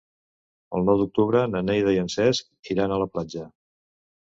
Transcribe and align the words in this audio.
El 0.79 0.87
nou 0.87 0.97
d'octubre 1.01 1.43
na 1.51 1.61
Neida 1.67 1.95
i 1.97 2.01
en 2.05 2.11
Cesc 2.15 2.73
iran 2.77 2.97
a 2.97 3.01
la 3.05 3.11
platja. 3.15 3.49